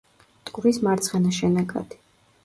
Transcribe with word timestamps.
მტკვრის 0.45 0.79
მარცხენა 0.87 1.33
შენაკადი. 1.39 1.99